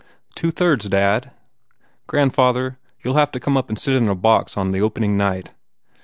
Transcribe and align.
"Two 0.33 0.49
thirds, 0.49 0.89
dad. 0.89 1.29
Grandfather, 2.07 2.79
you 3.03 3.11
ll 3.11 3.17
have 3.17 3.29
to 3.33 3.39
come 3.39 3.55
up 3.55 3.69
and 3.69 3.77
sit 3.77 3.95
in 3.95 4.09
a 4.09 4.15
box 4.15 4.55
the 4.55 4.81
opening 4.81 5.15
night." 5.15 5.51